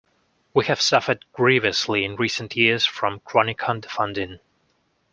We 0.55 0.65
have 0.65 0.81
suffered 0.81 1.25
grievously 1.31 2.03
in 2.05 2.15
recent 2.15 2.55
years 2.55 2.87
from 2.87 3.19
chronic 3.19 3.59
underfunding. 3.59 4.39